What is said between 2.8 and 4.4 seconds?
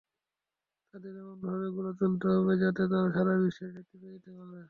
তারা সারা বিশ্বে নেতৃত্ব দিতে